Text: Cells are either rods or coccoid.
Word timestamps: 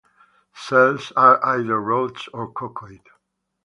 Cells 0.55 1.13
are 1.15 1.45
either 1.45 1.79
rods 1.79 2.27
or 2.33 2.51
coccoid. 2.51 3.01